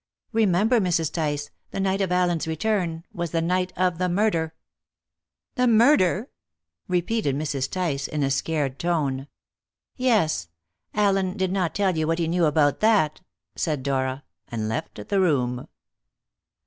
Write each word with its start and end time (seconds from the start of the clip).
Remember, 0.33 0.79
Mrs. 0.79 1.11
Tice, 1.13 1.51
the 1.69 1.79
night 1.79 2.01
of 2.01 2.11
Allen's 2.11 2.47
return 2.47 3.03
was 3.13 3.29
the 3.29 3.39
night 3.39 3.71
of 3.77 3.99
the 3.99 4.09
murder." 4.09 4.55
"The 5.53 5.67
murder!" 5.67 6.31
repeated 6.87 7.35
Mrs. 7.35 7.69
Tice 7.69 8.07
in 8.07 8.23
a 8.23 8.31
scared 8.31 8.79
tone. 8.79 9.27
"Yes. 9.97 10.47
Allen 10.95 11.37
did 11.37 11.51
not 11.51 11.75
tell 11.75 11.95
you 11.95 12.07
what 12.07 12.17
he 12.17 12.27
knew 12.27 12.45
about 12.45 12.79
that," 12.79 13.21
said 13.55 13.83
Dora, 13.83 14.23
and 14.47 14.67
left 14.67 15.07
the 15.07 15.19
room. 15.19 15.67